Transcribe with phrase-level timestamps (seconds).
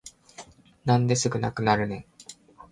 [0.85, 2.05] なんですぐなくなるねん